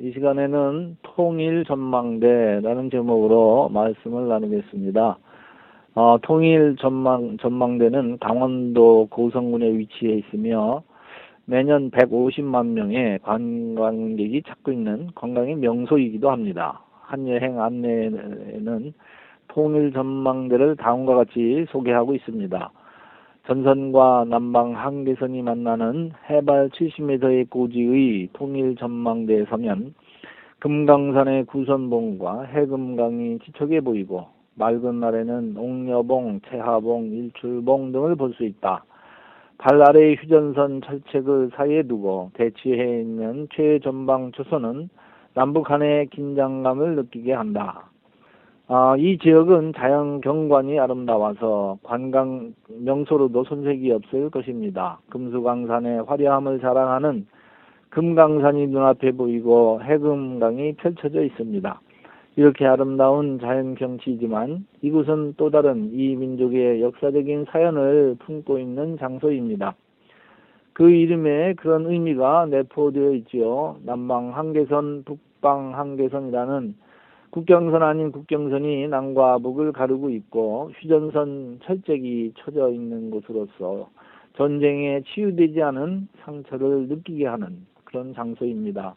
[0.00, 5.18] 이 시간에는 통일 전망대라는 제목으로 말씀을 나누겠습니다.
[5.94, 10.82] 어, 통일 전망, 전망대는 강원도 고성군에 위치해 있으며
[11.44, 16.80] 매년 150만 명의 관광객이 찾고 있는 관광의 명소이기도 합니다.
[17.02, 18.94] 한 여행 안내에는
[19.48, 22.70] 통일 전망대를 다음과 같이 소개하고 있습니다.
[23.46, 29.94] 전선과 남방 한계선이 만나는 해발 70m의 고지의 통일 전망대에 서면
[30.60, 38.84] 금강산의 구선봉과 해금강이 지척해 보이고 맑은 날에는 옥녀봉, 채하봉, 일출봉 등을 볼 수 있다.
[39.58, 44.88] 발 아래의 휴전선 철책을 사이에 두고 대치해 있는 최전방 초선은
[45.34, 47.91] 남북 한의 긴장감을 느끼게 한다.
[48.68, 55.00] 아, 이 지역은 자연 경관이 아름다워서 관광 명소로도 손색이 없을 것입니다.
[55.10, 57.26] 금수강산의 화려함을 자랑하는
[57.90, 61.80] 금강산이 눈앞에 보이고 해금강이 펼쳐져 있습니다.
[62.36, 69.74] 이렇게 아름다운 자연 경치이지만 이곳은 또 다른 이 민족의 역사적인 사연을 품고 있는 장소입니다.
[70.72, 73.76] 그 이름에 그런 의미가 내포되어 있지요.
[73.84, 76.74] 남방 한계선, 북방 한계선이라는
[77.32, 83.88] 국경선 아닌 국경선이 남과 북을 가르고 있고 휴전선 철책이 쳐져 있는 곳으로서
[84.36, 88.96] 전쟁에 치유되지 않은 상처를 느끼게 하는 그런 장소입니다.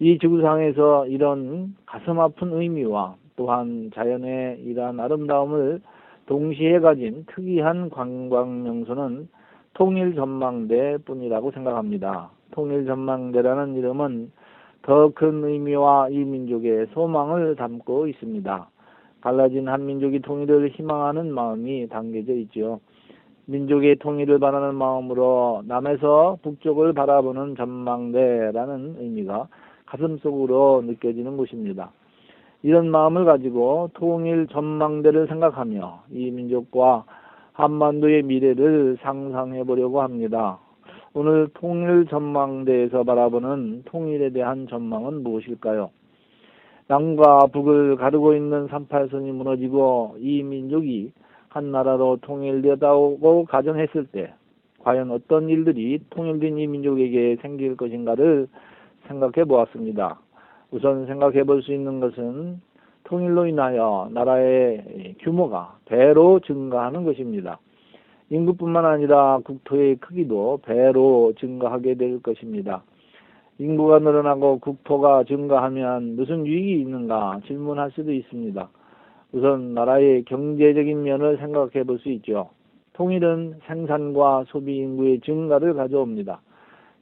[0.00, 5.80] 이 지구상에서 이런 가슴 아픈 의미와 또한 자연의 이러한 아름다움을
[6.26, 9.28] 동시에 가진 특이한 관광 명소는
[9.74, 12.30] 통일전망대 뿐이라고 생각합니다.
[12.50, 14.32] 통일전망대라는 이름은
[14.90, 18.68] 더 큰 의미와 이 민족의 소망을 담고 있습니다.
[19.20, 22.80] 갈라진 한민족이 통일을 희망하는 마음이 담겨져 있죠.
[23.44, 29.46] 민족의 통일을 바라는 마음으로 남에서 북쪽을 바라보는 전망대라는 의미가
[29.86, 31.92] 가슴속으로 느껴지는 곳입니다.
[32.64, 37.04] 이런 마음을 가지고 통일 전망대를 생각하며 이 민족과
[37.52, 40.58] 한반도의 미래를 상상해 보려고 합니다.
[41.12, 45.90] 오늘 통일 전망대에서 바라보는 통일에 대한 전망은 무엇일까요?
[46.86, 51.12] 남과 북을 가르고 있는 38선이 무너지고 이 민족이
[51.48, 54.32] 한 나라로 통일되다고 가정했을 때
[54.80, 58.46] 과연 어떤 일들이 통일된 이 민족에게 생길 것인가를
[59.08, 60.20] 생각해 보았습니다.
[60.70, 62.60] 우선 생각해 볼 수 있는 것은
[63.04, 67.58] 통일로 인하여 나라의 규모가 배로 증가하는 것입니다.
[68.30, 72.84] 인구뿐만 아니라 국토의 크기도 배로 증가하게 될 것입니다.
[73.58, 78.70] 인구가 늘어나고 국토가 증가하면 무슨 유익이 있는가 질문할 수도 있습니다.
[79.32, 82.50] 우선 나라의 경제적인 면을 생각해 볼 수 있죠.
[82.94, 86.40] 통일은 생산과 소비 인구의 증가를 가져옵니다.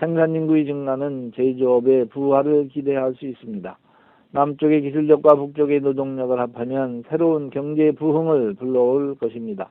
[0.00, 3.78] 생산 인구의 증가는 제조업의 부활을 기대할 수 있습니다.
[4.32, 9.70] 남쪽의 기술력과 북쪽의 노동력을 합하면 새로운 경제 부흥을 불러올 것입니다.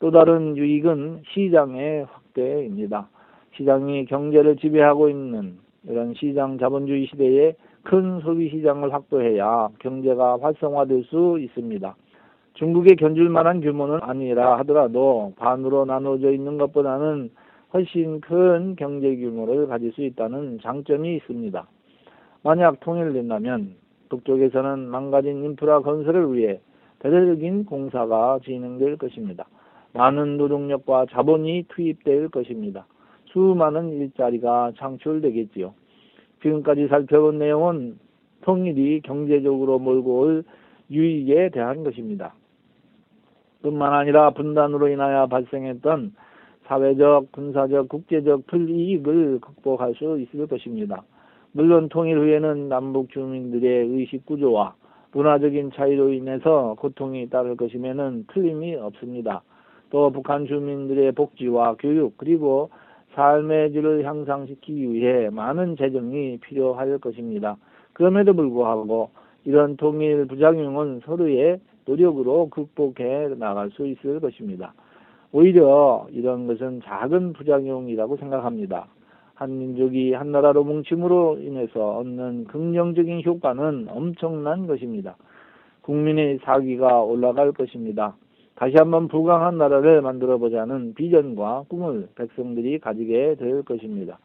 [0.00, 3.08] 또 다른 유익은 시장의 확대입니다.
[3.56, 11.38] 시장이 경제를 지배하고 있는 이런 시장 자본주의 시대에 큰 소비 시장을 확보해야 경제가 활성화될 수
[11.40, 11.96] 있습니다.
[12.54, 17.30] 중국에 견줄 만한 규모는 아니라 하더라도 반으로 나눠져 있는 것보다는
[17.74, 21.66] 훨씬 큰 경제 규모를 가질 수 있다는 장점이 있습니다.
[22.42, 23.74] 만약 통일된다면
[24.08, 26.60] 북쪽에서는 망가진 인프라 건설을 위해
[27.00, 29.46] 대대적인 공사가 진행될 것입니다.
[29.92, 32.86] 많은 노동력과 자본이 투입될 것입니다.
[33.26, 35.74] 수많은 일자리가 창출되겠지요.
[36.42, 37.98] 지금까지 살펴본 내용은
[38.42, 40.44] 통일이 경제적으로 몰고 올
[40.90, 42.34] 유익에 대한 것입니다.
[43.62, 46.14] 뿐만 아니라 분단으로 인하여 발생했던
[46.66, 51.02] 사회적, 군사적, 국제적 불이익을 극복할 수 있을 것입니다.
[51.52, 54.74] 물론 통일 후에는 남북 주민들의 의식 구조와
[55.12, 59.42] 문화적인 차이로 인해서 고통이 따를 것임에는 틀림이 없습니다.
[59.90, 62.70] 또 북한 주민들의 복지와 교육 그리고
[63.14, 67.56] 삶의 질을 향상시키기 위해 많은 재정이 필요할 것입니다.
[67.92, 69.10] 그럼에도 불구하고
[69.44, 74.74] 이런 통일 부작용은 서로의 노력으로 극복해 나갈 수 있을 것입니다.
[75.32, 78.88] 오히려 이런 것은 작은 부작용이라고 생각합니다.
[79.34, 85.16] 한 민족이 한 나라로 뭉침으로 인해서 얻는 긍정적인 효과는 엄청난 것입니다.
[85.82, 88.16] 국민의 사기가 올라갈 것입니다.
[88.58, 94.18] 다시 한번 불강한 나라를 만들어 보자는 비전과 꿈을 백성들이 가지게 될 것입니다.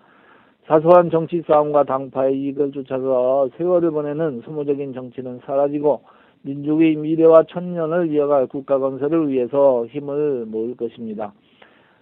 [0.66, 6.02] 사소한 정치 싸움과 당파의 이익을 쫓아서 세월을 보내는 소모적인 정치는 사라지고
[6.42, 11.32] 민족의 미래와 천년을 이어갈 국가 건설을 위해서 힘을 모을 것입니다.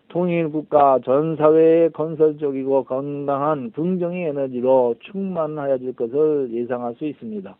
[0.07, 7.57] 통일 국가 전 사회의 건설적이고 건강한 긍정의 에너지로 충만하여질 것을 예상할 수 있습니다.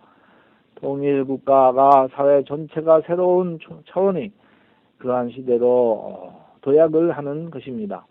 [0.76, 4.32] 통일 국가가 사회 전체가 새로운 차원의
[5.02, 8.06] 그러한 시대로 어, 도약을 하는 것입니다.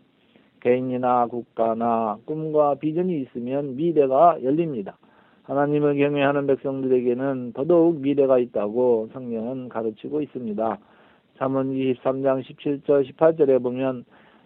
[0.60, 4.98] 개인이나 국가나 꿈과 비전이 있으면 미래가 열립니다.
[5.44, 10.78] 하나님을 경외하는 백성들에게는 더더욱 미래가 있다고 성경은 가르치고 있습니다.
[11.38, 14.04] 잠언 23장 17절 18절에 보면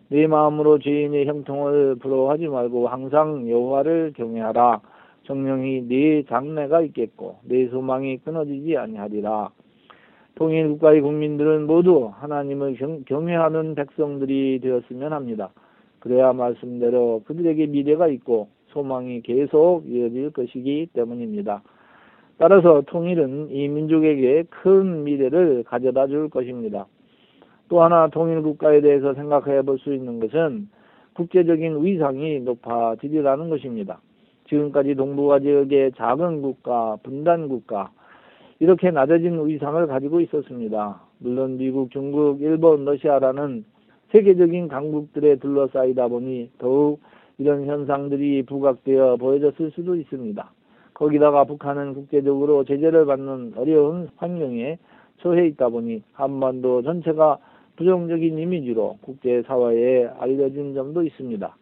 [0.08, 4.80] 네 마음으로 죄인의 형통을 부러워하지 말고 항상 여호와를 경외하라.
[5.24, 9.50] 정령이 네 장래가 있겠고 네 소망이 끊어지지 아니하리라.
[10.34, 12.76] 통일 국가의 국민들은 모두 하나님을
[13.06, 15.50] 경, 외하는 백성들이 되었으면 합니다.
[16.00, 21.62] 그래야 말씀대로 그들에게 미래가 있고 소망이 계속 이어질 것이기 때문입니다.
[22.36, 26.86] 따라서 통일은 이 민족에게 큰 미래를 가져다 줄 것입니다.
[27.68, 30.68] 또 하나 통일 국가에 대해서 생각해 볼 수 있는 것은
[31.14, 34.00] 국제적인 위상이 높아지리라는 것입니다.
[34.48, 37.90] 지금까지 동북아 지역의 작은 국가, 분단 국가,
[38.64, 40.98] 이렇게 낮아진 위상을 가지고 있었습니다.
[41.18, 43.62] 물론 미국, 중국, 일본, 러시아라는
[44.10, 46.98] 세계적인 강국들에 둘러싸이다 보니 더욱
[47.36, 50.50] 이런 현상들이 부각되어 보여졌을 수도 있습니다.
[50.94, 54.78] 거기다가 북한은 국제적으로 제재를 받는 어려운 환경에
[55.18, 57.36] 처해 있다 보니 한반도 전체가
[57.76, 61.54] 부정적인 이미지로 국제사회에 알려진 점도 있습니다.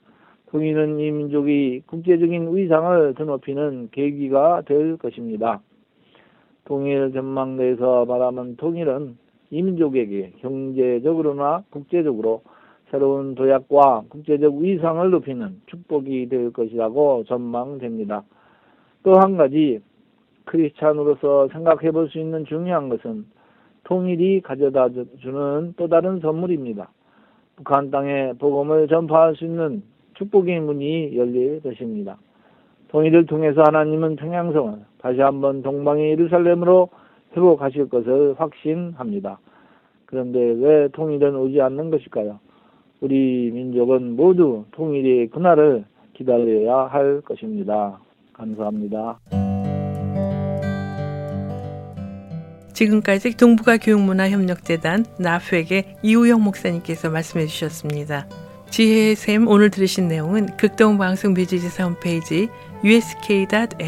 [0.50, 5.62] 통일은 이 민족이 국제적인 위상을 드높이는 계기가 될 것입니다.
[6.64, 9.17] 통일 전망대에서 말하면 통일은
[9.50, 12.43] 이 민족에게 경제적으로나 국제적으로
[12.91, 18.23] 새로운 도약과 국제적 위상을 높이는 축복이 될 것이라고 전망됩니다.
[19.03, 19.81] 또 한 가지
[20.44, 23.26] 크리스찬으로서 생각해 볼 수 있는 중요한 것은
[23.85, 24.88] 통일이 가져다
[25.20, 26.91] 주는 또 다른 선물입니다.
[27.56, 29.82] 북한 땅에 복음을 전파할 수 있는
[30.14, 32.19] 축복의 문이 열릴 것입니다.
[32.93, 36.91] 통일을 통해서 하나님은 평양성을 다시 한번 동방의 예루살렘으로
[37.35, 39.39] 회복하실 것을 확신합니다.
[40.05, 42.39] 그런데 왜 통일은 오지 않는 것일까요?
[43.00, 47.99] 우리 민족은 모두 통일의 그날을 기다려야 할 것입니다.
[48.35, 49.19] 감사합니다.
[52.75, 58.27] 지금까지 동북아 교육문화협력재단 나프에게 이우영 목사님께서 말씀해 주셨습니다.
[58.71, 62.49] 지혜의 샘 오늘 들으신 내용은 극동방송 뮤지지사 홈페이지
[62.84, 63.82] usk.febc.net